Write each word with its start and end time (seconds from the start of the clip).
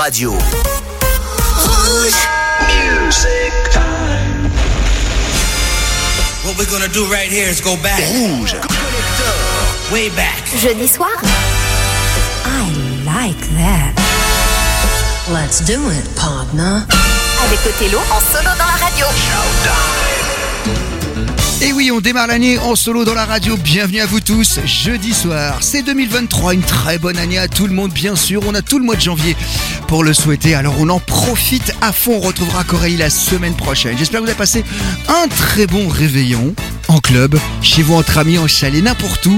Radio. 0.00 0.32
Rouge. 0.32 2.14
Music 2.72 3.52
time. 3.70 4.48
What 6.42 6.56
we're 6.56 6.70
gonna 6.70 6.88
do 6.88 7.04
right 7.12 7.30
here 7.30 7.50
is 7.50 7.60
go 7.60 7.76
back. 7.82 8.00
Rouge. 8.08 8.54
Way 9.92 10.08
back. 10.16 10.40
Jeudi 10.56 10.88
soir. 10.88 11.10
I 12.46 12.72
like 13.04 13.44
that. 13.58 13.92
Let's 15.28 15.60
do 15.60 15.90
it, 15.90 16.08
partner. 16.16 16.86
Avec 17.44 17.60
Othello 17.66 17.98
en 17.98 18.20
solo 18.20 18.56
dans 18.56 18.64
la 18.64 18.78
radio. 18.80 19.06
Et 21.62 21.74
oui, 21.74 21.90
on 21.90 22.00
démarre 22.00 22.28
l'année 22.28 22.58
en 22.58 22.74
solo 22.74 23.04
dans 23.04 23.12
la 23.12 23.26
radio. 23.26 23.54
Bienvenue 23.58 24.00
à 24.00 24.06
vous 24.06 24.20
tous. 24.20 24.60
Jeudi 24.64 25.12
soir, 25.12 25.58
c'est 25.60 25.82
2023. 25.82 26.54
Une 26.54 26.62
très 26.62 26.96
bonne 26.96 27.18
année 27.18 27.36
à 27.36 27.48
tout 27.48 27.66
le 27.66 27.74
monde, 27.74 27.92
bien 27.92 28.16
sûr. 28.16 28.42
On 28.46 28.54
a 28.54 28.62
tout 28.62 28.78
le 28.78 28.84
mois 28.86 28.96
de 28.96 29.02
janvier 29.02 29.36
pour 29.90 30.04
le 30.04 30.14
souhaiter. 30.14 30.54
Alors 30.54 30.76
on 30.78 30.88
en 30.88 31.00
profite 31.00 31.74
à 31.80 31.92
fond. 31.92 32.14
On 32.14 32.20
retrouvera 32.20 32.62
Coralie 32.62 32.96
la 32.96 33.10
semaine 33.10 33.54
prochaine. 33.54 33.98
J'espère 33.98 34.20
que 34.20 34.24
vous 34.24 34.30
avez 34.30 34.38
passé 34.38 34.64
un 35.08 35.26
très 35.26 35.66
bon 35.66 35.88
réveillon 35.88 36.54
en 36.86 37.00
club, 37.00 37.36
chez 37.60 37.82
vous 37.82 37.94
entre 37.94 38.18
amis, 38.18 38.38
en 38.38 38.46
chalet, 38.46 38.84
n'importe 38.84 39.26
où 39.26 39.36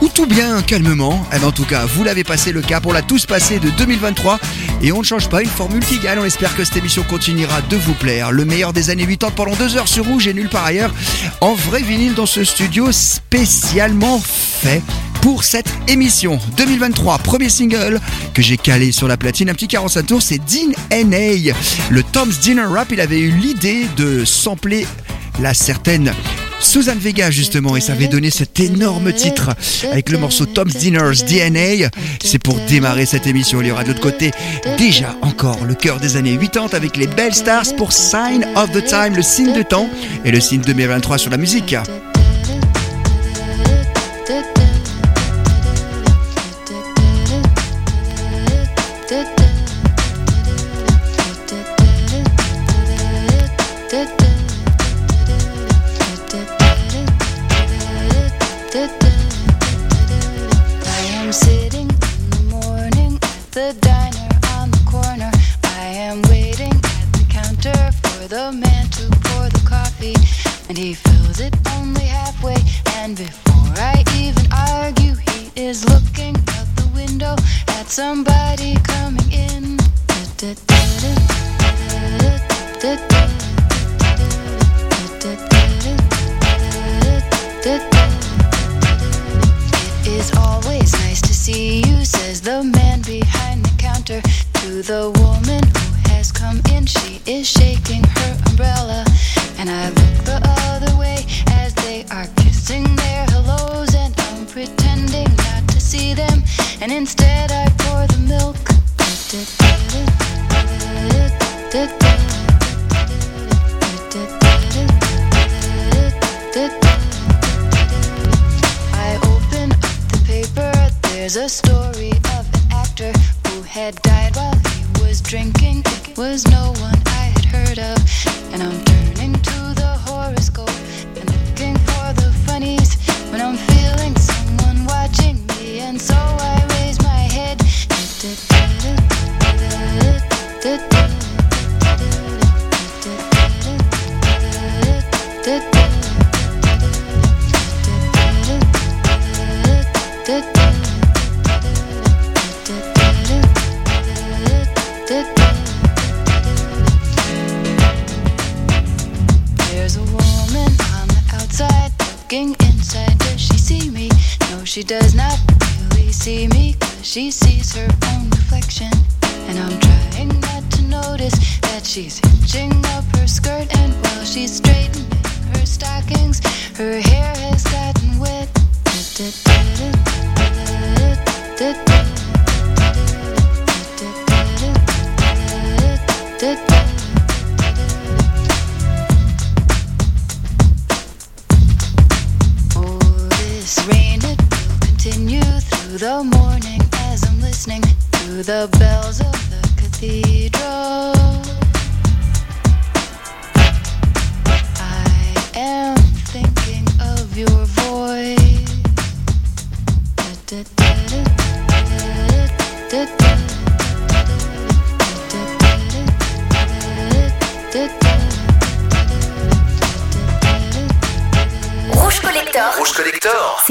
ou 0.00 0.08
tout 0.08 0.24
bien 0.24 0.62
calmement. 0.62 1.26
Eh 1.34 1.38
ben, 1.38 1.48
en 1.48 1.52
tout 1.52 1.66
cas, 1.66 1.84
vous 1.84 2.02
l'avez 2.02 2.24
passé 2.24 2.50
le 2.50 2.62
cap, 2.62 2.86
on 2.86 2.92
l'a 2.92 3.02
tous 3.02 3.26
passé 3.26 3.58
de 3.58 3.68
2023 3.68 4.40
et 4.82 4.90
on 4.90 5.00
ne 5.00 5.04
change 5.04 5.28
pas 5.28 5.42
une 5.42 5.48
formule 5.48 5.84
qui 5.84 5.98
gagne. 5.98 6.18
On 6.18 6.24
espère 6.24 6.56
que 6.56 6.64
cette 6.64 6.78
émission 6.78 7.02
continuera 7.02 7.60
de 7.60 7.76
vous 7.76 7.94
plaire. 7.94 8.32
Le 8.32 8.46
meilleur 8.46 8.72
des 8.72 8.88
années 8.88 9.06
80 9.06 9.32
pendant 9.36 9.54
deux 9.54 9.76
heures 9.76 9.88
sur 9.88 10.06
Rouge 10.06 10.26
et 10.28 10.32
nulle 10.32 10.48
part 10.48 10.64
ailleurs. 10.64 10.94
En 11.42 11.52
vrai 11.52 11.82
vinyle 11.82 12.14
dans 12.14 12.26
ce 12.26 12.42
studio 12.42 12.90
spécialement 12.90 14.18
fait 14.18 14.82
pour 15.24 15.42
cette 15.42 15.72
émission 15.88 16.38
2023. 16.58 17.16
Premier 17.16 17.48
single 17.48 17.98
que 18.34 18.42
j'ai 18.42 18.58
calé 18.58 18.92
sur 18.92 19.08
la 19.08 19.16
platine, 19.16 19.48
un 19.48 19.54
petit 19.54 19.68
45 19.68 20.06
tours, 20.06 20.20
c'est 20.20 20.36
Dean 20.36 20.72
N.A. 20.90 21.54
Le 21.88 22.02
Tom's 22.02 22.40
Dinner 22.40 22.66
Rap, 22.66 22.88
il 22.92 23.00
avait 23.00 23.20
eu 23.20 23.30
l'idée 23.30 23.86
de 23.96 24.26
sampler 24.26 24.86
la 25.40 25.54
certaine 25.54 26.12
Suzanne 26.60 26.98
Vega 26.98 27.30
justement 27.30 27.74
et 27.74 27.80
ça 27.80 27.92
avait 27.92 28.06
donné 28.06 28.28
cet 28.30 28.60
énorme 28.60 29.14
titre 29.14 29.52
avec 29.90 30.10
le 30.10 30.18
morceau 30.18 30.44
Tom's 30.44 30.74
Dinner's 30.74 31.24
DNA. 31.24 31.88
C'est 32.22 32.38
pour 32.38 32.60
démarrer 32.68 33.06
cette 33.06 33.26
émission. 33.26 33.62
Il 33.62 33.68
y 33.68 33.70
aura 33.70 33.82
de 33.82 33.88
l'autre 33.88 34.00
côté 34.00 34.30
déjà 34.76 35.16
encore 35.22 35.64
le 35.64 35.74
cœur 35.74 36.00
des 36.00 36.18
années 36.18 36.36
80 36.36 36.68
avec 36.74 36.98
les 36.98 37.06
belles 37.06 37.34
stars 37.34 37.74
pour 37.78 37.94
Sign 37.94 38.46
of 38.56 38.72
the 38.72 38.84
Time, 38.84 39.16
le 39.16 39.22
signe 39.22 39.54
de 39.54 39.62
temps 39.62 39.88
et 40.26 40.30
le 40.30 40.40
signe 40.40 40.60
2023 40.60 41.16
sur 41.16 41.30
la 41.30 41.38
musique. 41.38 41.74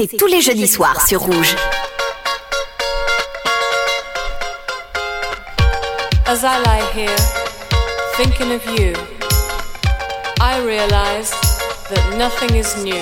Tous 0.06 0.26
les 0.26 0.40
jeudis 0.40 0.68
soirs 0.68 1.06
sur 1.06 1.20
Rouge. 1.20 1.56
As 6.26 6.42
I 6.42 6.58
lie 6.64 6.82
here, 6.92 7.16
thinking 8.16 8.52
of 8.52 8.64
you, 8.78 8.92
I 10.40 10.60
realize 10.64 11.30
that 11.90 12.16
nothing 12.18 12.54
is 12.56 12.76
new. 12.82 13.00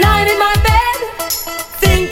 Lying 0.00 0.28
in 0.28 0.38
my 0.38 0.54
bed, 0.62 0.96
thinking 1.80 2.11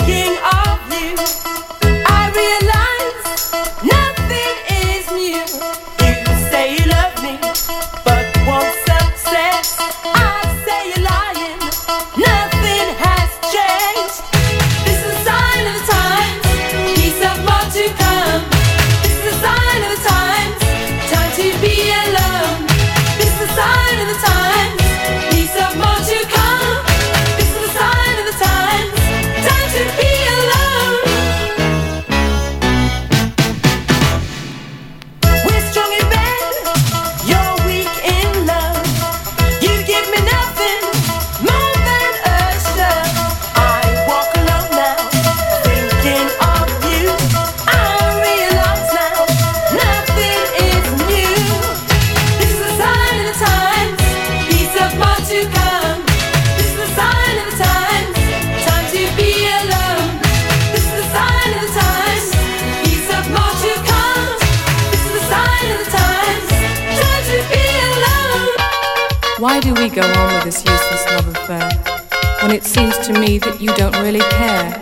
and 72.51 72.59
it 72.59 72.65
seems 72.65 72.99
to 72.99 73.13
me 73.13 73.39
that 73.39 73.61
you 73.61 73.69
don't 73.77 73.97
really 74.03 74.19
care. 74.19 74.81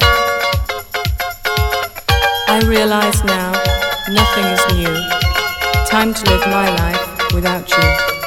I 2.49 2.62
realize 2.67 3.23
now 3.25 3.53
nothing 4.09 4.44
is 4.44 4.62
new. 4.73 5.85
Time 5.87 6.15
to 6.15 6.31
live 6.31 6.47
my 6.47 6.70
life 6.70 7.35
without 7.35 7.69
you. 7.70 8.18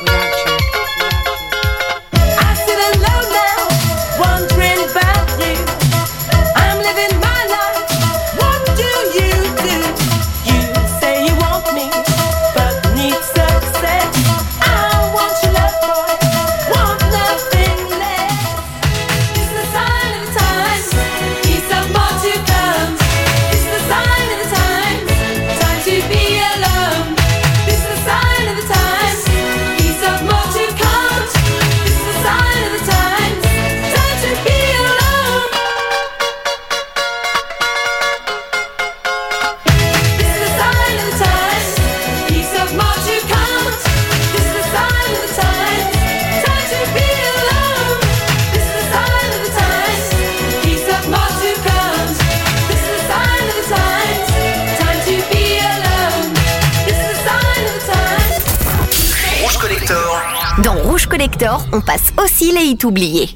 on 61.73 61.81
passe 61.81 62.13
aussi 62.23 62.51
les 62.51 62.65
hits 62.65 62.85
oubliés. 62.85 63.29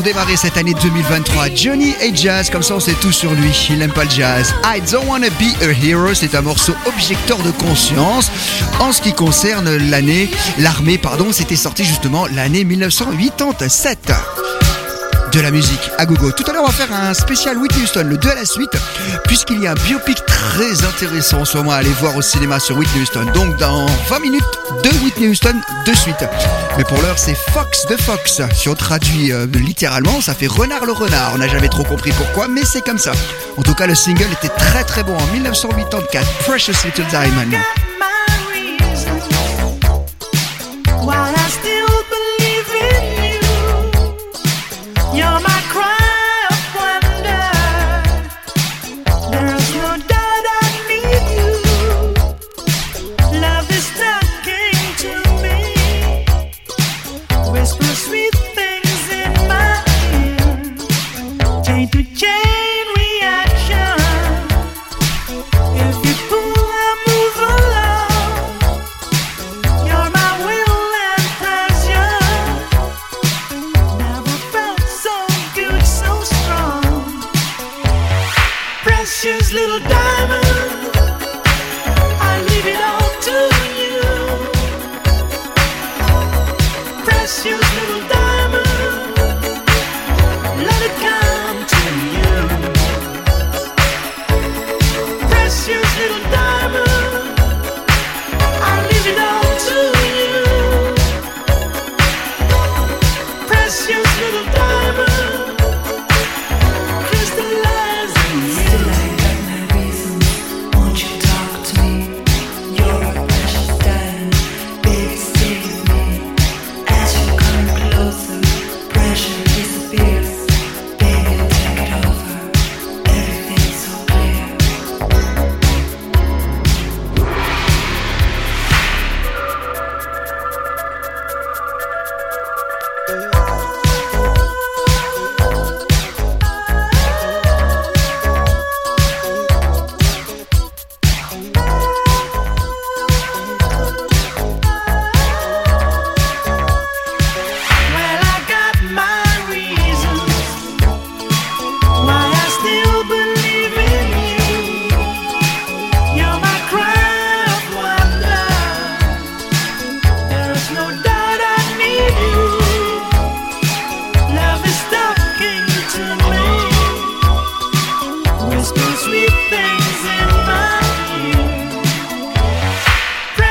pour 0.00 0.06
démarrer 0.06 0.36
cette 0.38 0.56
année 0.56 0.72
2023. 0.72 1.54
Johnny 1.54 1.94
et 2.00 2.16
Jazz, 2.16 2.48
comme 2.48 2.62
ça 2.62 2.74
on 2.74 2.80
sait 2.80 2.94
tout 3.02 3.12
sur 3.12 3.34
lui. 3.34 3.50
Il 3.68 3.80
n'aime 3.80 3.92
pas 3.92 4.04
le 4.04 4.10
jazz. 4.10 4.54
I 4.64 4.80
Don't 4.90 5.06
Wanna 5.06 5.28
Be 5.28 5.62
a 5.62 5.86
Hero, 5.86 6.14
c'est 6.14 6.34
un 6.34 6.40
morceau 6.40 6.72
objecteur 6.86 7.36
de 7.42 7.50
conscience. 7.50 8.30
En 8.78 8.92
ce 8.92 9.02
qui 9.02 9.12
concerne 9.12 9.76
l'année, 9.90 10.30
l'armée, 10.58 10.96
pardon, 10.96 11.32
c'était 11.32 11.54
sorti 11.54 11.84
justement 11.84 12.26
l'année 12.28 12.64
1987 12.64 14.10
de 15.32 15.40
la 15.40 15.50
musique 15.50 15.90
à 15.98 16.06
gogo. 16.06 16.32
Tout 16.32 16.44
à 16.48 16.52
l'heure, 16.52 16.64
on 16.64 16.66
va 16.66 16.72
faire 16.72 16.92
un 16.92 17.14
spécial 17.14 17.56
Whitney 17.58 17.82
Houston, 17.82 18.04
le 18.08 18.16
2 18.16 18.28
à 18.28 18.34
la 18.34 18.44
suite, 18.44 18.72
puisqu'il 19.24 19.60
y 19.60 19.66
a 19.66 19.72
un 19.72 19.74
biopic 19.74 20.24
très 20.26 20.84
intéressant 20.84 21.40
en 21.40 21.44
ce 21.44 21.58
moment 21.58 21.72
à 21.72 21.76
aller 21.76 21.92
voir 22.00 22.16
au 22.16 22.22
cinéma 22.22 22.58
sur 22.58 22.76
Whitney 22.76 23.02
Houston. 23.02 23.26
Donc, 23.32 23.56
dans 23.58 23.86
20 24.08 24.20
minutes, 24.20 24.42
de 24.82 24.88
Whitney 25.04 25.28
Houston 25.28 25.54
de 25.86 25.94
suite. 25.94 26.24
Mais 26.78 26.84
pour 26.84 27.00
l'heure, 27.02 27.18
c'est 27.18 27.36
Fox 27.52 27.86
de 27.86 27.96
Fox. 27.96 28.40
Si 28.54 28.68
on 28.68 28.74
traduit 28.74 29.32
euh, 29.32 29.46
littéralement, 29.46 30.20
ça 30.20 30.34
fait 30.34 30.46
renard 30.46 30.84
le 30.84 30.92
renard. 30.92 31.32
On 31.34 31.38
n'a 31.38 31.48
jamais 31.48 31.68
trop 31.68 31.84
compris 31.84 32.12
pourquoi, 32.12 32.48
mais 32.48 32.64
c'est 32.64 32.84
comme 32.84 32.98
ça. 32.98 33.12
En 33.56 33.62
tout 33.62 33.74
cas, 33.74 33.86
le 33.86 33.94
single 33.94 34.28
était 34.32 34.54
très 34.54 34.84
très 34.84 35.02
bon 35.02 35.16
en 35.16 35.26
1984, 35.32 36.26
Precious 36.44 36.72
Little 36.84 37.06
Diamond. 37.10 37.56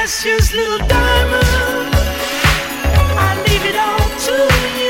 precious 0.10 0.54
little 0.54 0.80
diamond. 0.88 1.46
I 3.16 3.36
leave 3.48 3.63
it 3.63 3.75
all 3.75 4.10
to 4.25 4.82
you. 4.82 4.88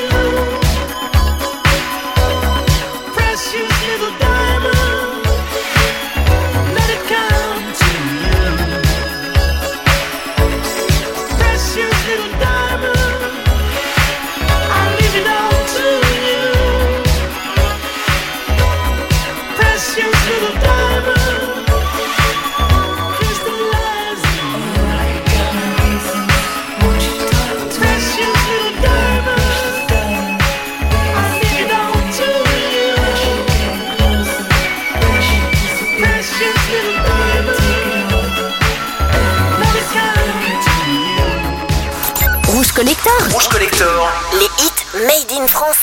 Les 43.82 44.50
hits 44.58 44.86
made 45.08 45.32
in 45.32 45.48
France. 45.48 45.79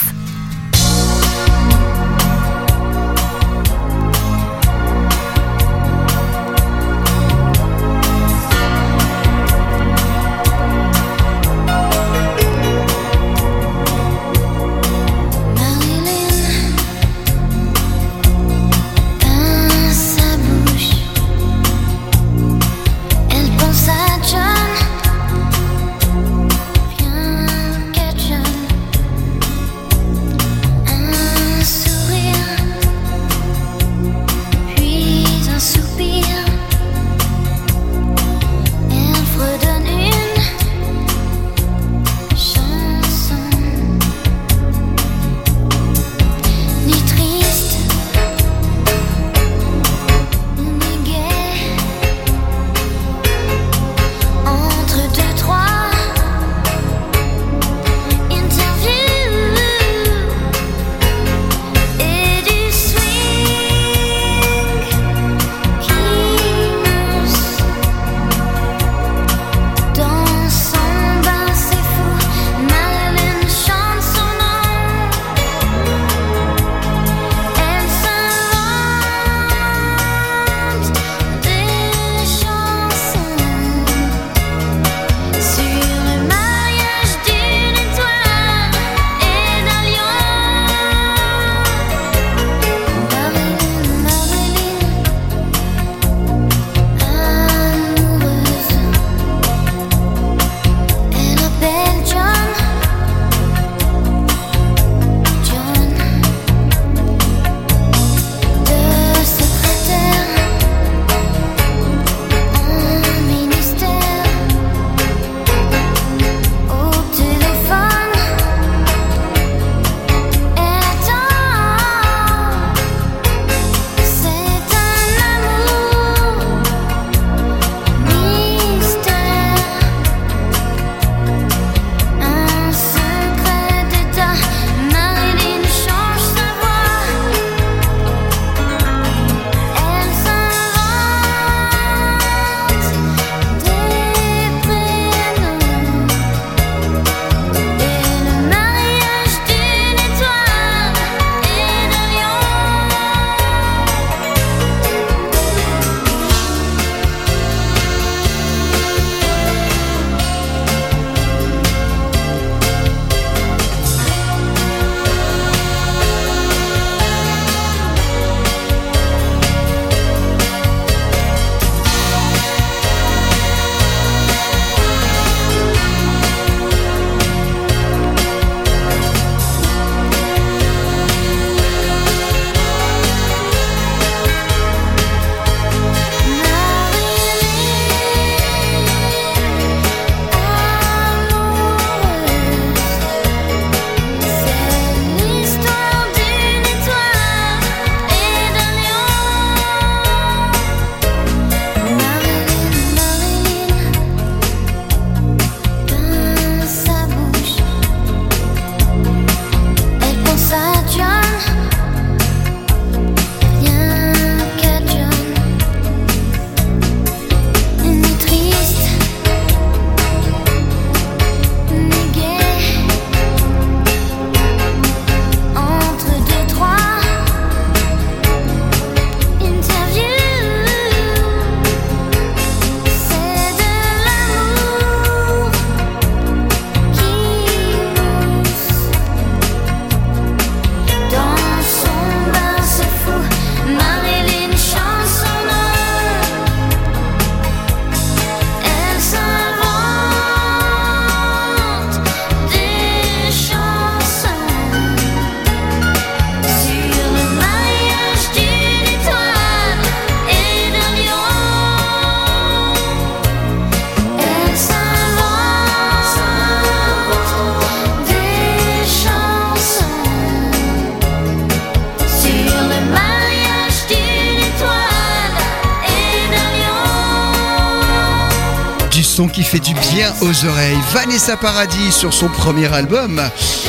Aux 280.21 280.45
oreilles. 280.47 280.79
Vanessa 280.93 281.37
Paradis 281.37 281.93
sur 281.93 282.13
son 282.13 282.29
premier 282.29 282.73
album 282.73 283.21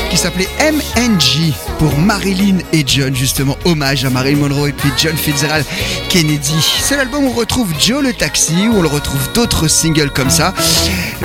qui 0.10 0.18
s'appelait 0.18 0.48
MNG 0.62 1.54
pour 1.80 1.98
Marilyn 1.98 2.58
et 2.74 2.84
John, 2.86 3.16
justement 3.16 3.58
hommage 3.66 4.06
à 4.06 4.10
Marilyn 4.10 4.40
Monroe 4.40 4.70
et 4.70 4.72
puis 4.74 4.90
John 4.98 5.16
Fitzgerald 5.16 5.66
Kennedy. 6.10 6.56
C'est 6.82 6.98
l'album 6.98 7.26
où 7.26 7.30
on 7.30 7.34
retrouve 7.34 7.74
Joe 7.80 8.04
le 8.04 8.14
Taxi, 8.14 8.68
où 8.72 8.78
on 8.78 8.82
le 8.82 8.88
retrouve 8.88 9.22
d'autres 9.34 9.68
singles 9.68 10.12
comme 10.12 10.30
ça. 10.30 10.54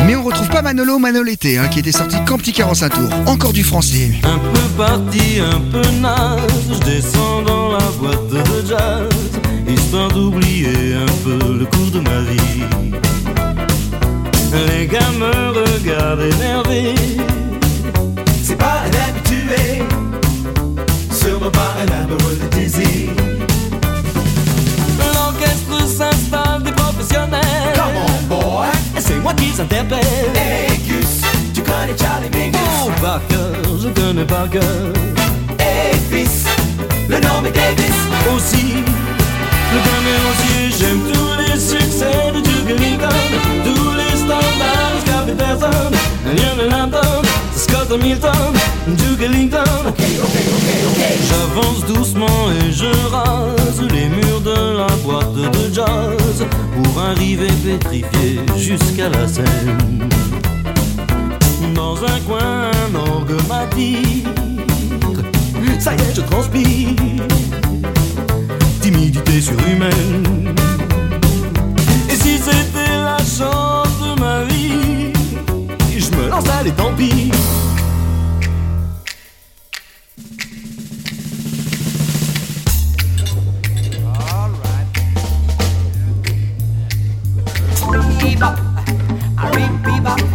Mais 0.06 0.16
on 0.16 0.22
retrouve 0.22 0.48
pas 0.48 0.62
Manolo 0.62 0.98
Manolete 0.98 1.58
hein, 1.58 1.68
qui 1.68 1.78
était 1.78 1.92
sorti 1.92 2.16
quand 2.26 2.38
Petit 2.38 2.52
45 2.52 2.88
tours. 2.90 3.10
Encore 3.26 3.52
du 3.52 3.62
français. 3.62 4.10
Un 4.24 4.38
peu 4.38 4.68
parti, 4.76 5.40
un 5.40 5.60
peu 5.70 5.88
naze, 6.00 6.40
je 6.68 7.44
dans 7.46 7.72
la 7.72 7.84
boîte 7.98 8.28
de 8.28 8.68
jazz, 8.68 9.08
histoire 9.68 10.08
d'oublier 10.08 10.94
un 10.94 11.12
peu 11.24 11.38
le 11.58 11.64
cours 11.66 11.90
de 11.92 12.00
ma 12.00 12.20
vie. 12.30 12.41
Les 14.52 14.86
gars 14.86 15.12
me 15.18 15.32
regardent 15.60 16.20
énervés. 16.20 16.94
C'est 18.42 18.56
pas 18.56 18.82
un 18.84 19.08
habitué, 19.08 19.82
sûrement 21.10 21.50
pas 21.50 21.74
un 21.80 22.02
amoureux 22.02 22.38
de 22.42 22.48
désir. 22.54 23.10
L'orchestre 24.98 25.86
s'installe 25.86 26.62
des 26.64 26.72
professionnels. 26.72 27.40
Come 27.74 27.96
on, 27.96 28.22
boy. 28.28 28.68
C'est 28.98 29.18
moi 29.20 29.32
qui 29.34 29.48
s'interpelle. 29.48 30.00
Hey 30.34 30.76
Gus, 30.86 31.22
tu 31.54 31.62
connais 31.62 31.96
Charlie 31.98 32.28
Mingus? 32.30 32.60
Oh, 32.84 32.90
par 33.00 33.20
cœur, 33.28 33.54
je 33.82 33.88
connais 33.88 34.26
par 34.26 34.50
cœur. 34.50 34.92
Hey 35.58 35.96
fils, 36.10 36.44
le 37.08 37.16
nom 37.16 37.42
est 37.46 37.52
Davis. 37.52 38.00
Aussi, 38.34 38.74
le 39.72 39.78
dernier 39.88 40.18
aussi, 40.30 40.78
j'aime 40.78 41.00
tous 41.10 41.34
les 41.40 41.58
succès 41.58 42.32
de 42.34 42.40
Duke 42.40 42.70
Ellington, 42.70 43.08
J'avance 51.28 51.84
doucement 51.86 52.50
et 52.50 52.72
je 52.72 52.86
rase 53.10 53.82
les 53.92 54.08
murs 54.08 54.40
de 54.40 54.78
la 54.78 54.86
boîte 55.04 55.34
de 55.34 55.72
jazz 55.72 56.46
pour 56.74 57.02
arriver 57.02 57.48
pétrifié 57.64 58.40
jusqu'à 58.56 59.08
la 59.08 59.28
scène. 59.28 60.08
Dans 61.74 61.96
un 62.02 62.20
coin, 62.26 62.70
un 62.70 62.94
orgue 62.94 63.36
m'attire. 63.48 64.28
Ça 65.78 65.92
y 65.92 65.96
est, 65.96 66.14
je 66.14 66.20
transpire 66.22 66.88
timidité 68.80 69.40
surhumaine. 69.40 70.54
Et 72.08 72.14
si 72.14 72.38
c'était 72.38 72.96
la 72.96 73.18
chance 73.18 73.81
je 76.32 76.36
me 76.36 76.40
lance 76.40 76.48
à 76.48 76.62
les 76.62 76.72
tant 76.72 76.94
pis. 76.94 77.30
Hey 89.44 90.31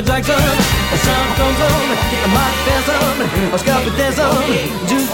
Michael 0.00 0.16
Jackson, 0.16 0.32
Sean 1.04 1.26
Thompson, 1.36 1.76
Mike 2.32 2.60
Tyson, 2.64 3.58
Scott 3.58 3.84
Peterson, 3.84 4.34
Duke 4.88 5.10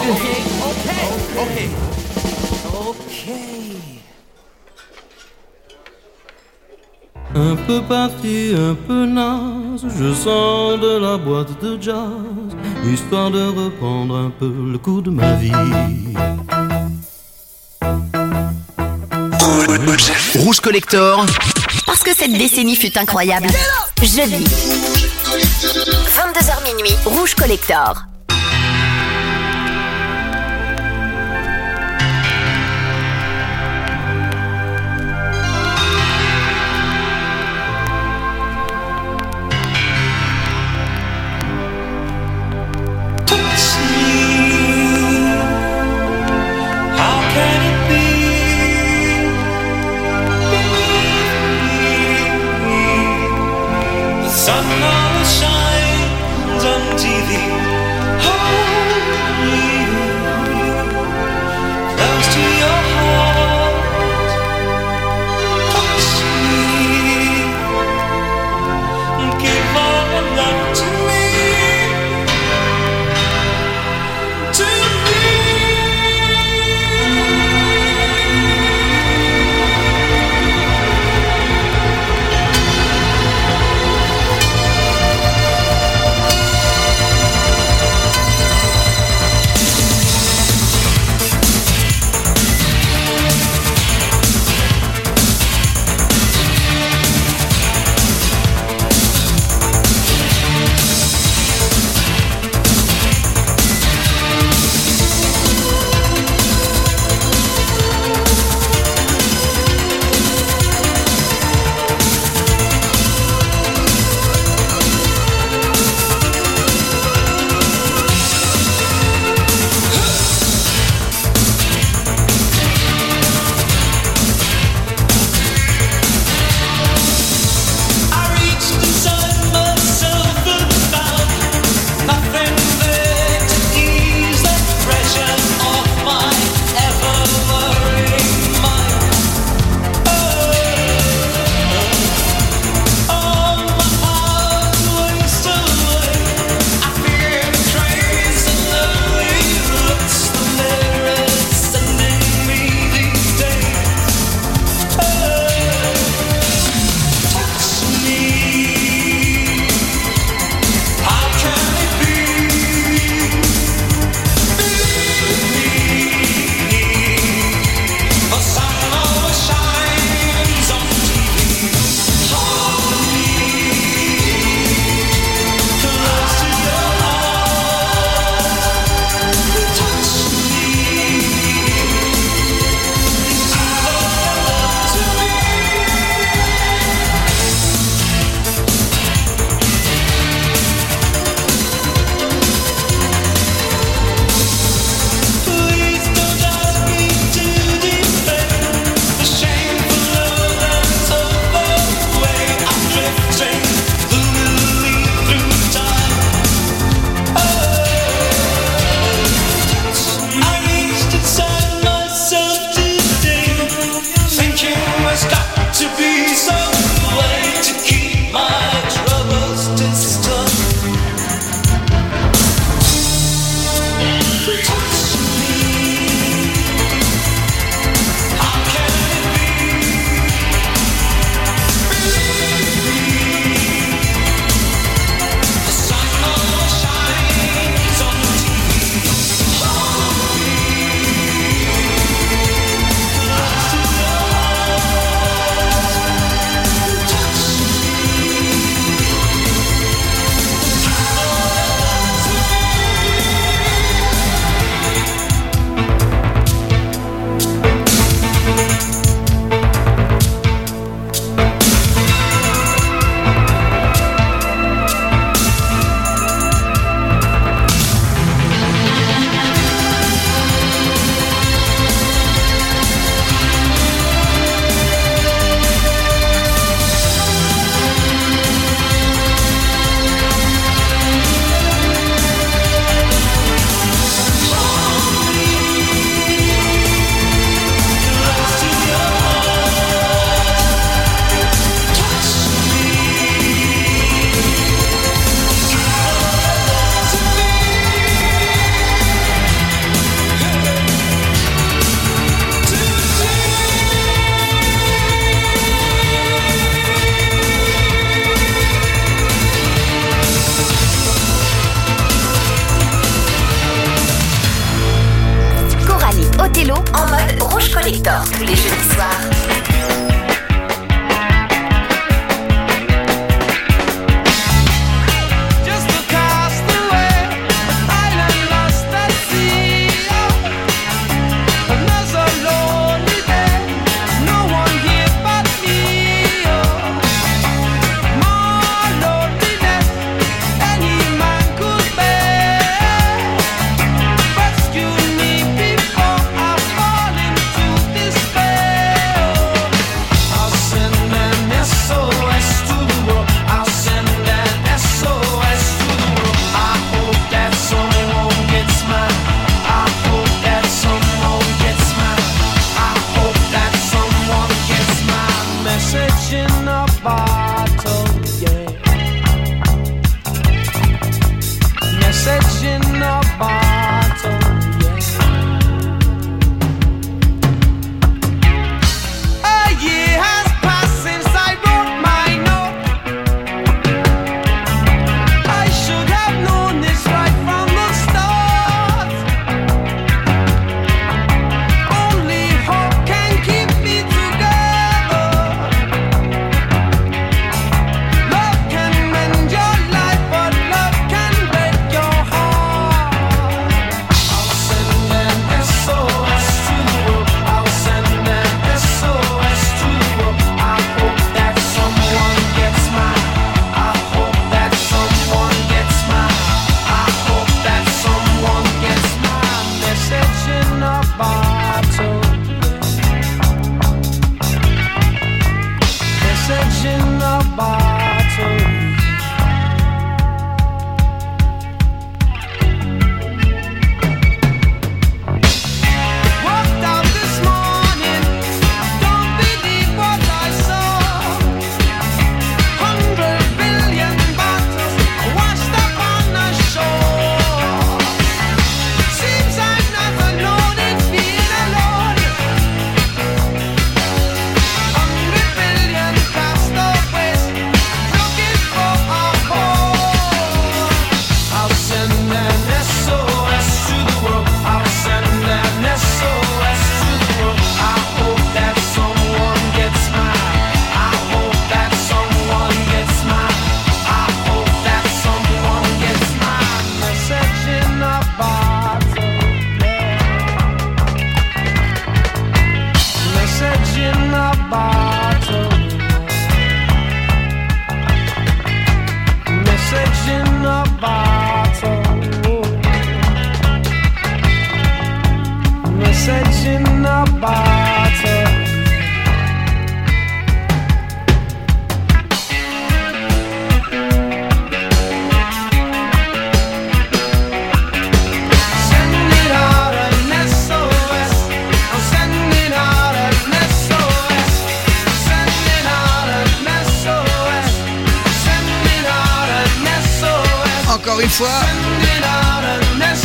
Un 7.34 7.56
peu 7.66 7.82
parti, 7.82 8.54
un 8.56 8.74
peu 8.74 9.06
naze, 9.06 9.86
je 9.98 10.14
sors 10.14 10.78
de 10.78 10.98
la 10.98 11.16
boîte 11.16 11.60
de 11.60 11.82
jazz, 11.82 11.96
histoire 12.88 13.30
de 13.30 13.42
reprendre 13.48 14.16
un 14.16 14.30
peu 14.30 14.52
le 14.70 14.78
coup 14.78 15.00
de 15.02 15.10
ma 15.10 15.34
vie. 15.34 15.52
Rouge 20.38 20.60
Collector, 20.60 21.26
Parce 21.86 22.04
que 22.04 22.14
cette 22.14 22.32
décennie 22.32 22.76
fut 22.76 22.96
incroyable. 22.96 23.48
Jeudi. 24.02 24.44
22h 25.24 26.62
minuit, 26.64 26.96
Rouge 27.04 27.34
Collector. 27.34 28.15
Sun 54.46 54.64
always 54.64 55.30
shines 55.40 56.64
on 56.64 56.80
TV. 56.96 57.55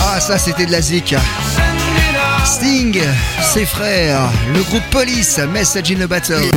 Ah, 0.03 0.19
ça 0.19 0.37
c'était 0.37 0.65
de 0.65 0.71
la 0.71 0.81
zik. 0.81 1.15
Sting, 2.45 2.99
ses 3.53 3.65
frères, 3.65 4.29
le 4.53 4.61
groupe 4.63 4.83
Police, 4.91 5.39
Message 5.53 5.91
in 5.91 6.01
a 6.01 6.07
Battle. 6.07 6.49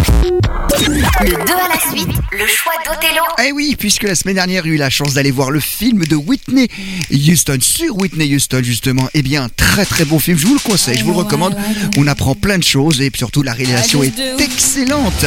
Le 0.81 1.45
2 1.47 1.53
à 1.53 1.69
la 1.69 1.79
suite, 1.91 2.09
le 2.33 2.47
choix 2.47 2.73
d'Othello. 2.85 3.23
Eh 3.47 3.53
oui, 3.53 3.77
puisque 3.79 4.03
la 4.03 4.17
semaine 4.17 4.35
dernière, 4.35 4.65
j'ai 4.65 4.71
eu 4.71 4.77
la 4.77 4.91
chance 4.91 5.15
d'aller 5.15 5.31
voir 5.31 5.51
le 5.53 5.61
film 5.61 6.05
de 6.05 6.17
Whitney 6.17 6.69
Houston, 7.13 7.59
sur 7.61 7.97
Whitney 7.97 8.35
Houston 8.35 8.61
justement. 8.65 9.09
Eh 9.15 9.23
bien, 9.23 9.49
très 9.57 9.85
très 9.85 10.05
bon 10.05 10.19
film, 10.19 10.37
je 10.37 10.47
vous 10.47 10.55
le 10.55 10.61
conseille, 10.61 10.99
je 10.99 11.05
vous 11.05 11.13
le 11.13 11.19
recommande. 11.19 11.57
On 11.97 12.07
apprend 12.09 12.35
plein 12.35 12.59
de 12.59 12.65
choses 12.65 13.01
et 13.01 13.11
surtout 13.15 13.43
la 13.43 13.53
réalisation 13.53 14.03
est 14.03 14.19
excellente. 14.41 15.25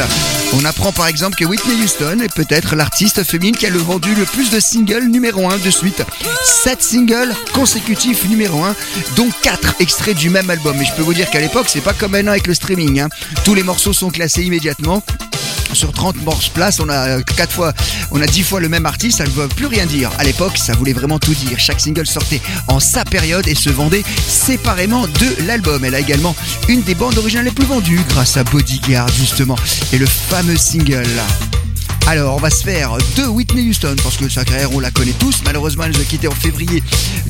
On 0.52 0.64
apprend 0.66 0.92
par 0.92 1.06
exemple 1.06 1.36
que 1.36 1.46
Whitney 1.46 1.76
Houston 1.82 2.20
est 2.22 2.34
peut-être 2.34 2.76
l'artiste 2.76 3.24
féminine 3.24 3.56
qui 3.56 3.64
a 3.66 3.70
le 3.70 3.78
vendu 3.78 4.14
le 4.14 4.24
plus 4.26 4.50
de 4.50 4.60
singles 4.60 5.06
numéro 5.08 5.48
1 5.50 5.56
de 5.58 5.70
suite. 5.70 6.02
7 6.44 6.82
singles 6.82 7.34
consécutifs 7.54 8.28
numéro 8.28 8.62
1, 8.64 8.76
dont 9.16 9.28
4 9.42 9.76
extraits 9.80 10.16
du 10.16 10.28
même 10.28 10.50
album. 10.50 10.80
Et 10.80 10.84
je 10.84 10.92
peux 10.92 11.02
vous 11.02 11.14
dire 11.14 11.30
qu'à 11.30 11.40
l'époque, 11.40 11.66
c'est 11.68 11.80
pas 11.80 11.94
comme 11.94 12.12
maintenant 12.12 12.32
avec 12.32 12.46
le 12.46 12.54
streaming. 12.54 13.00
hein. 13.00 13.08
Tous 13.44 13.54
les 13.54 13.62
morceaux 13.62 13.94
sont 13.94 14.10
classés 14.10 14.42
immédiatement. 14.42 15.02
Sur 15.72 15.92
30 15.92 16.22
morceaux 16.24 16.50
place, 16.54 16.80
on 16.80 16.88
a 16.88 17.22
4 17.22 17.52
fois, 17.52 17.72
on 18.10 18.20
a 18.20 18.26
10 18.26 18.42
fois 18.42 18.60
le 18.60 18.68
même 18.68 18.86
artiste, 18.86 19.18
ça 19.18 19.24
ne 19.24 19.30
veut 19.30 19.48
plus 19.48 19.66
rien 19.66 19.86
dire. 19.86 20.10
À 20.18 20.24
l'époque, 20.24 20.56
ça 20.56 20.72
voulait 20.74 20.92
vraiment 20.92 21.18
tout 21.18 21.34
dire. 21.34 21.58
Chaque 21.58 21.80
single 21.80 22.06
sortait 22.06 22.40
en 22.68 22.80
sa 22.80 23.04
période 23.04 23.46
et 23.46 23.54
se 23.54 23.70
vendait 23.70 24.04
séparément 24.26 25.06
de 25.06 25.46
l'album. 25.46 25.84
Elle 25.84 25.94
a 25.94 26.00
également 26.00 26.34
une 26.68 26.82
des 26.82 26.94
bandes 26.94 27.18
originales 27.18 27.46
les 27.46 27.52
plus 27.52 27.66
vendues 27.66 28.02
grâce 28.08 28.36
à 28.36 28.44
Bodyguard 28.44 29.08
justement 29.08 29.56
et 29.92 29.98
le 29.98 30.06
fameux 30.06 30.56
single. 30.56 31.06
Alors, 32.06 32.36
on 32.36 32.40
va 32.40 32.48
se 32.48 32.64
faire 32.64 32.96
de 33.16 33.24
Whitney 33.24 33.68
Houston, 33.68 33.96
parce 34.02 34.16
que 34.16 34.28
sa 34.28 34.44
carrière, 34.44 34.72
on 34.72 34.80
la 34.80 34.90
connaît 34.90 35.12
tous. 35.12 35.42
Malheureusement, 35.44 35.84
elle 35.84 35.92
nous 35.92 36.00
a 36.00 36.04
quitté 36.04 36.26
en 36.26 36.34
février 36.34 36.82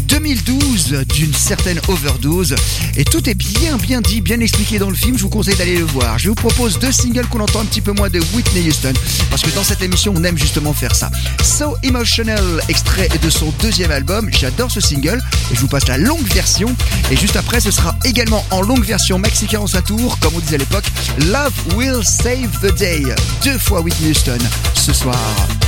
2012 0.08 1.04
d'une 1.14 1.34
certaine 1.34 1.80
overdose. 1.88 2.54
Et 2.96 3.04
tout 3.04 3.28
est 3.28 3.34
bien, 3.34 3.76
bien 3.76 4.00
dit, 4.00 4.20
bien 4.20 4.38
expliqué 4.38 4.78
dans 4.78 4.88
le 4.88 4.94
film. 4.94 5.18
Je 5.18 5.24
vous 5.24 5.28
conseille 5.28 5.56
d'aller 5.56 5.78
le 5.78 5.84
voir. 5.84 6.18
Je 6.18 6.28
vous 6.28 6.36
propose 6.36 6.78
deux 6.78 6.92
singles 6.92 7.26
qu'on 7.26 7.40
entend 7.40 7.60
un 7.60 7.64
petit 7.64 7.80
peu 7.80 7.92
moins 7.92 8.08
de 8.08 8.20
Whitney 8.34 8.68
Houston, 8.68 8.92
parce 9.30 9.42
que 9.42 9.50
dans 9.50 9.64
cette 9.64 9.82
émission, 9.82 10.12
on 10.16 10.22
aime 10.22 10.38
justement 10.38 10.72
faire 10.72 10.94
ça. 10.94 11.10
So 11.42 11.76
Emotional, 11.82 12.62
extrait 12.68 13.08
de 13.20 13.30
son 13.30 13.52
deuxième 13.60 13.90
album. 13.90 14.28
J'adore 14.32 14.70
ce 14.70 14.80
single. 14.80 15.20
Et 15.50 15.56
je 15.56 15.60
vous 15.60 15.68
passe 15.68 15.88
la 15.88 15.98
longue 15.98 16.26
version. 16.32 16.74
Et 17.10 17.16
juste 17.16 17.36
après, 17.36 17.60
ce 17.60 17.70
sera 17.70 17.96
également 18.04 18.44
en 18.50 18.60
longue 18.60 18.84
version 18.84 19.18
mexicain 19.18 19.60
en 19.60 19.66
sa 19.66 19.82
tour, 19.82 20.18
comme 20.20 20.34
on 20.36 20.40
disait 20.40 20.56
à 20.56 20.58
l'époque. 20.58 20.86
Love 21.26 21.52
Will 21.74 22.04
Save 22.04 22.50
the 22.62 22.72
Day. 22.78 23.02
Deux 23.44 23.58
fois 23.58 23.80
Whitney 23.80 24.10
Houston 24.10 24.38
ce 24.74 24.92
soir. 24.92 25.67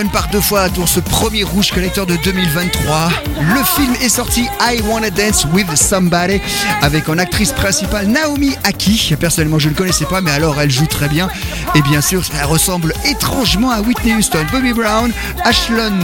Whitney 0.00 0.08
Houston 0.08 0.09
par 0.12 0.28
deux 0.28 0.40
fois 0.40 0.68
pour 0.70 0.88
ce 0.88 1.00
premier 1.00 1.42
Rouge 1.42 1.70
Collector 1.72 2.06
de 2.06 2.16
2023. 2.16 3.10
Le 3.54 3.64
film 3.64 3.94
est 4.02 4.08
sorti 4.08 4.46
I 4.60 4.80
Wanna 4.82 5.10
Dance 5.10 5.46
with 5.52 5.74
Somebody 5.76 6.40
avec 6.82 7.08
en 7.08 7.18
actrice 7.18 7.52
principale 7.52 8.06
Naomi 8.06 8.56
Aki. 8.64 9.14
Personnellement, 9.18 9.58
je 9.58 9.68
ne 9.68 9.74
connaissais 9.74 10.06
pas, 10.06 10.20
mais 10.20 10.30
alors 10.30 10.60
elle 10.60 10.70
joue 10.70 10.86
très 10.86 11.08
bien. 11.08 11.28
Et 11.74 11.82
bien 11.82 12.00
sûr, 12.00 12.22
elle 12.38 12.46
ressemble 12.46 12.92
étrangement 13.04 13.70
à 13.70 13.80
Whitney 13.80 14.14
Houston. 14.14 14.44
Bobby 14.50 14.72
Brown, 14.72 15.12
Ashlon, 15.44 15.98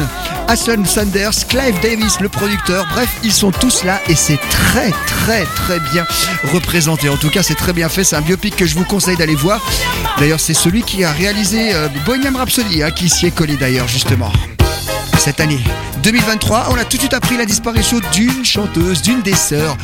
Ashlon 0.49 0.85
Sanders, 0.85 1.47
Clive 1.49 1.81
Davis, 1.83 2.21
le 2.21 2.29
producteur. 2.29 2.87
Bref, 2.93 3.09
ils 3.25 3.33
sont 3.33 3.51
tous 3.51 3.85
là 3.85 4.01
et 4.09 4.15
c'est 4.15 4.41
très 4.51 4.91
très 5.07 5.45
très 5.45 5.81
bien 5.81 6.05
représenté. 6.53 7.09
En 7.09 7.17
tout 7.17 7.31
cas, 7.31 7.43
c'est 7.43 7.55
très 7.55 7.73
bien 7.73 7.89
fait. 7.89 8.05
C'est 8.05 8.17
un 8.17 8.21
biopic 8.21 8.57
que 8.57 8.67
je 8.67 8.75
vous 8.75 8.85
conseille 8.85 9.17
d'aller 9.17 9.35
voir. 9.35 9.61
D'ailleurs, 10.19 10.41
c'est 10.41 10.55
celui 10.55 10.83
qui 10.83 11.05
a 11.05 11.13
réalisé 11.13 11.75
euh, 11.75 11.89
Bohemian 12.05 12.37
Rhapsody, 12.37 12.83
hein, 12.83 12.91
qui 12.91 13.09
s'y 13.09 13.27
est 13.27 13.31
collé 13.31 13.57
d'ailleurs 13.57 13.89
justement. 13.97 14.30
Cette 15.16 15.40
année 15.40 15.59
2023, 16.03 16.66
on 16.70 16.74
a 16.76 16.84
tout 16.84 16.99
de 16.99 17.01
suite 17.01 17.14
appris 17.14 17.38
la 17.38 17.47
disparition 17.47 17.99
d'une 18.12 18.44
chanteuse, 18.44 19.01
d'une 19.01 19.22
des 19.22 19.34
sœurs. 19.34 19.74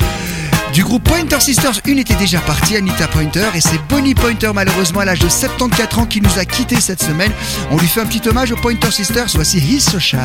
Du 0.75 0.85
groupe 0.85 1.03
Pointer 1.03 1.41
Sisters, 1.41 1.81
une 1.87 1.99
était 1.99 2.15
déjà 2.17 2.39
partie, 2.41 2.77
Anita 2.77 3.09
Pointer, 3.09 3.49
et 3.55 3.63
c'est 3.63 3.81
Bonnie 3.89 4.15
Pointer, 4.15 4.51
malheureusement 4.55 5.01
à 5.01 5.07
l'âge 5.07 5.21
de 5.21 5.31
74 5.31 6.03
ans, 6.03 6.07
qui 6.07 6.21
nous 6.21 6.39
a 6.39 6.45
quittés 6.45 6.79
cette 6.79 7.03
semaine. 7.03 7.33
On 7.71 7.79
lui 7.79 7.87
fait 7.87 8.03
un 8.03 8.07
petit 8.07 8.29
hommage 8.29 8.53
aux 8.53 8.57
Pointer 8.57 8.91
Sisters, 8.91 9.29
voici 9.35 9.59
He's 9.59 9.91
So 9.91 9.99
Shy. 9.99 10.19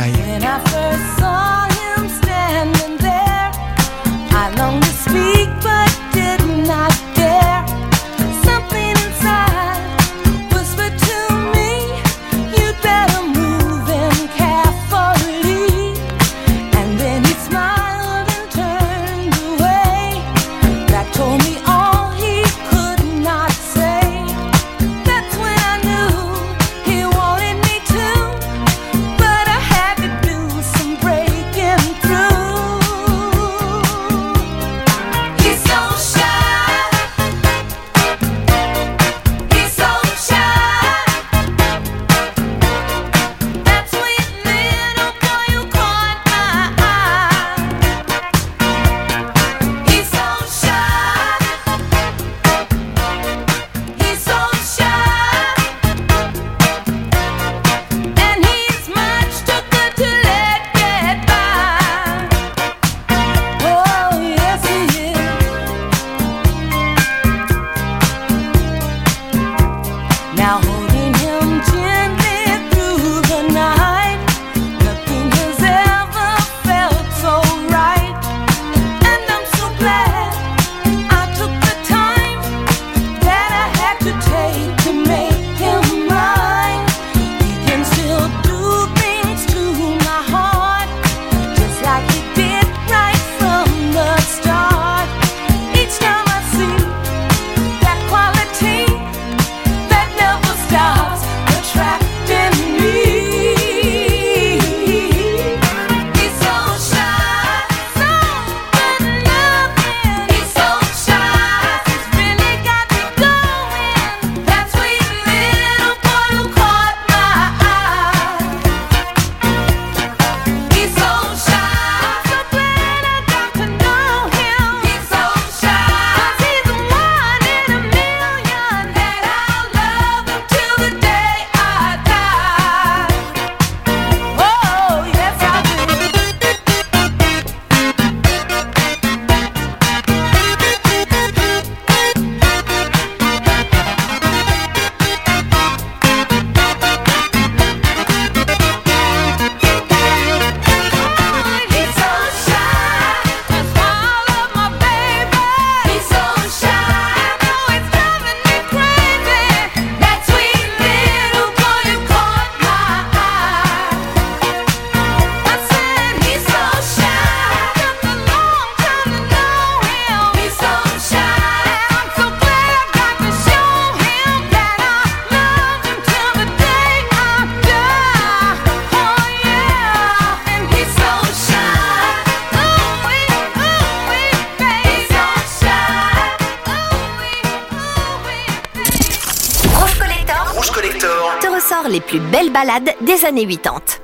Plus 192.08 192.20
belles 192.32 192.52
balades 192.52 192.96
des 193.02 193.26
années 193.26 193.46
80. 193.46 194.02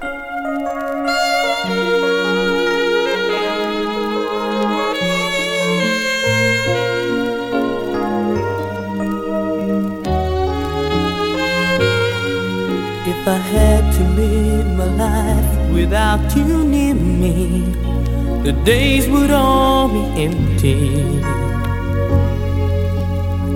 If 13.05 13.27
I 13.27 13.37
had 13.37 13.93
to 13.93 14.03
live 14.19 14.67
my 14.75 14.85
life 15.03 15.71
without 15.73 16.35
you 16.35 16.63
near 16.63 16.93
me, 16.93 17.73
the 18.43 18.51
days 18.65 19.07
would 19.07 19.31
all 19.31 19.87
be 19.87 20.03
empty. 20.21 20.91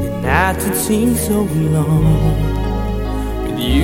The 0.02 0.22
nights 0.22 0.64
would 0.66 0.76
seem 0.76 1.16
so 1.16 1.42
long. 1.74 2.57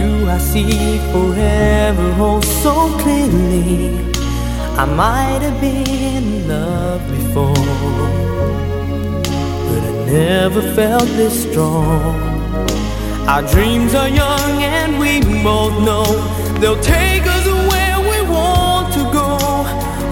You, 0.03 0.29
I 0.29 0.37
see 0.37 0.97
forever 1.13 2.07
oh 2.19 2.41
so 2.61 2.73
clearly. 3.01 3.97
I 4.75 4.85
might 4.85 5.41
have 5.41 5.61
been 5.61 5.87
in 5.87 6.47
love 6.47 7.01
before, 7.09 7.53
but 9.69 9.81
I 9.89 9.93
never 10.05 10.61
felt 10.73 11.07
this 11.19 11.49
strong. 11.49 12.15
Our 13.29 13.43
dreams 13.53 13.95
are 13.95 14.09
young 14.09 14.63
and 14.77 14.99
we 14.99 15.21
both 15.41 15.75
know 15.87 16.05
they'll 16.59 16.83
take 16.83 17.25
us 17.25 17.45
where 17.71 17.99
we 18.11 18.29
want 18.29 18.93
to 18.95 19.03
go. 19.19 19.37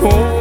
Hold 0.04 0.41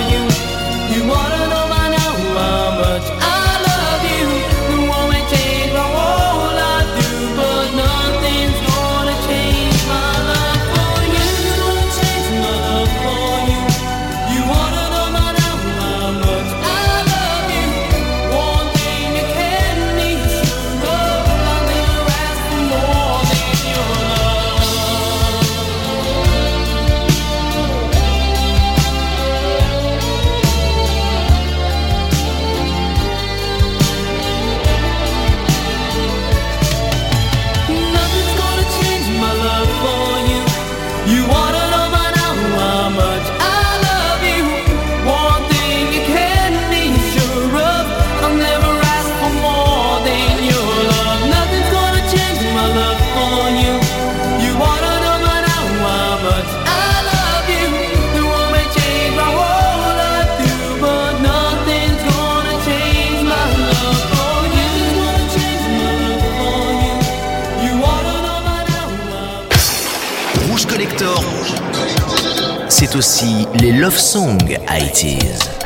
aussi 72.95 73.47
les 73.55 73.71
love 73.71 73.97
songs 73.97 74.37
80s. 74.67 75.60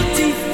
guilty 0.00 0.49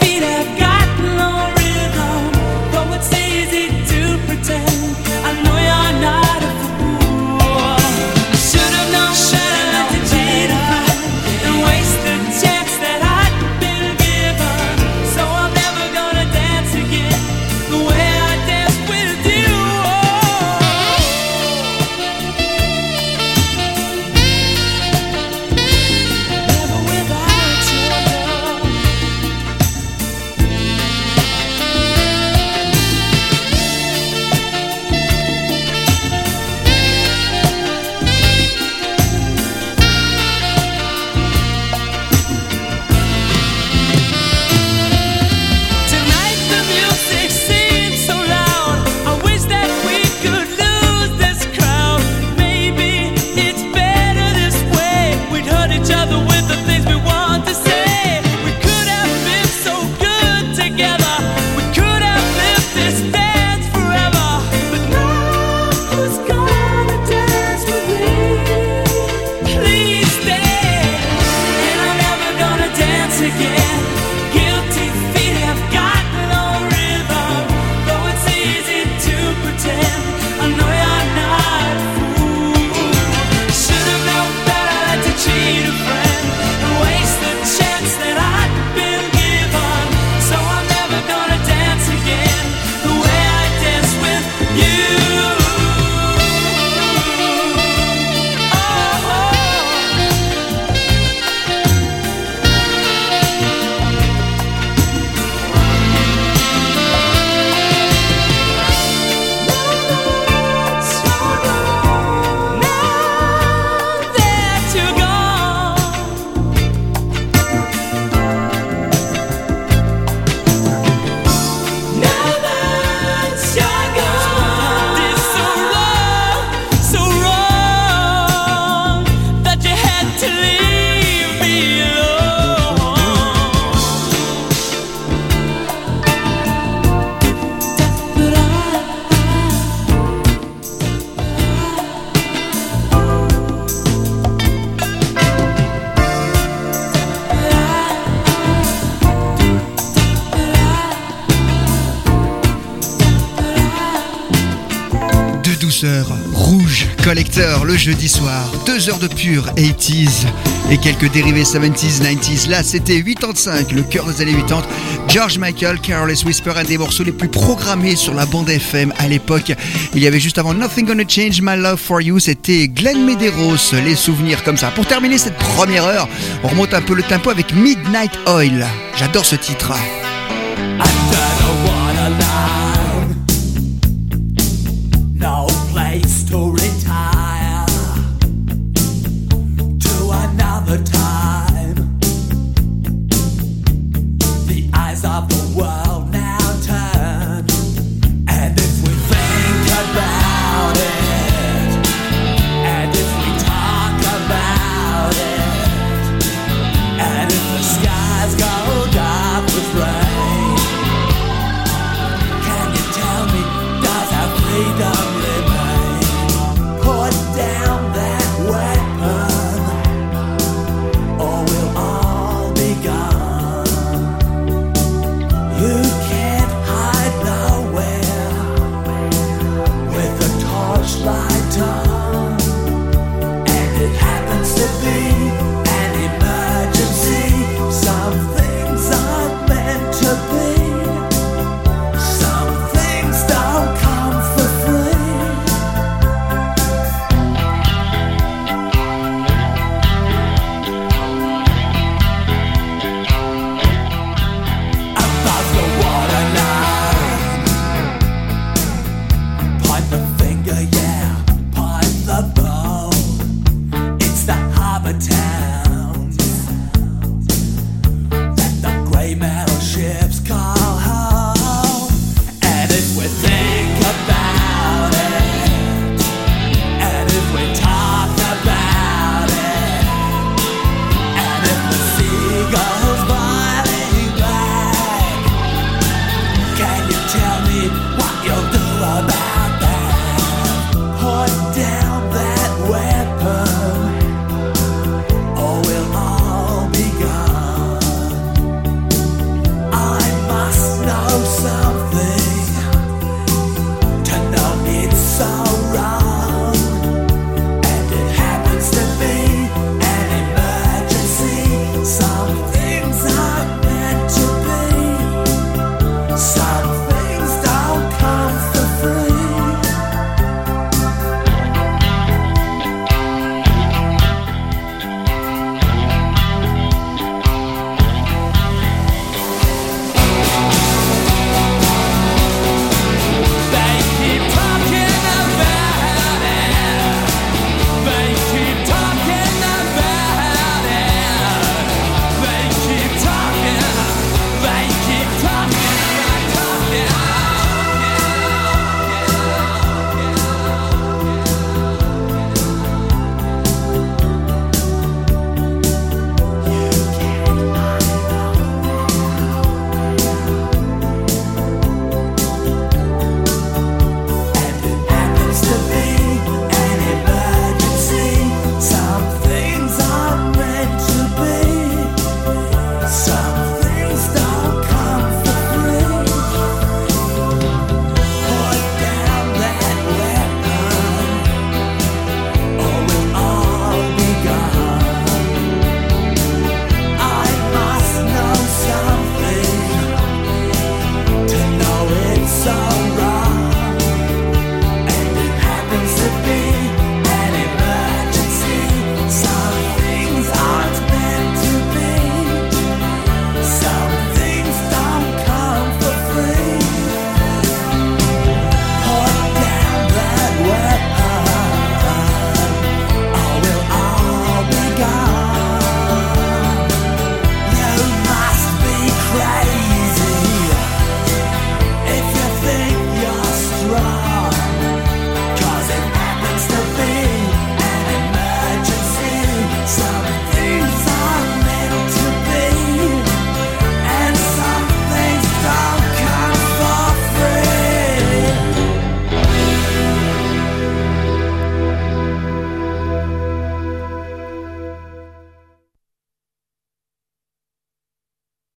le 157.65 157.77
jeudi 157.77 158.09
soir, 158.09 158.51
2 158.65 158.89
heures 158.89 158.99
de 158.99 159.09
pure 159.09 159.47
80s 159.57 160.27
et 160.71 160.79
quelques 160.79 161.11
dérivés 161.13 161.43
70s, 161.43 162.01
90s. 162.01 162.49
Là, 162.49 162.63
c'était 162.63 163.03
85, 163.03 163.73
le 163.73 163.83
cœur 163.83 164.07
des 164.07 164.23
années 164.23 164.33
80. 164.33 164.63
George 165.09 165.39
Michael, 165.39 165.79
Careless 165.81 166.25
Whisper, 166.25 166.53
un 166.57 166.65
des 166.65 166.79
morceaux 166.79 167.05
les 167.05 167.13
plus 167.13 167.29
programmés 167.29 167.95
sur 167.95 168.15
la 168.15 168.25
bande 168.25 168.49
FM 168.49 168.93
à 168.99 169.07
l'époque. 169.07 169.53
Il 169.95 170.03
y 170.03 170.07
avait 170.07 170.21
juste 170.21 170.39
avant 170.39 170.55
Nothing 170.55 170.87
Gonna 170.87 171.03
Change 171.07 171.43
My 171.43 171.57
Love 171.57 171.79
for 171.79 172.01
You, 172.01 172.19
c'était 172.21 172.69
Glenn 172.69 173.05
Medeiros, 173.05 173.75
les 173.85 173.97
souvenirs 173.97 174.43
comme 174.43 174.57
ça. 174.57 174.71
Pour 174.71 174.87
terminer 174.87 175.19
cette 175.19 175.37
première 175.37 175.85
heure, 175.85 176.09
on 176.43 176.49
remonte 176.49 176.73
un 176.73 176.83
peu 176.83 176.95
le 176.95 177.03
tempo 177.03 177.29
avec 177.29 177.53
Midnight 177.55 178.13
Oil. 178.27 178.67
J'adore 178.97 179.27
ce 179.27 179.37
titre. 179.37 179.73